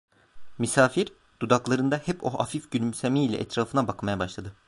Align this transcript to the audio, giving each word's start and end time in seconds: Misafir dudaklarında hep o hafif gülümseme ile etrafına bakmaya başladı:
Misafir 0.57 1.11
dudaklarında 1.41 2.01
hep 2.05 2.23
o 2.23 2.39
hafif 2.39 2.71
gülümseme 2.71 3.23
ile 3.23 3.37
etrafına 3.37 3.87
bakmaya 3.87 4.19
başladı: 4.19 4.53